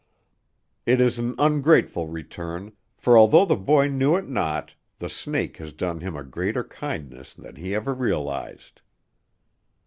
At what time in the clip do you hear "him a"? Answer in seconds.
5.99-6.23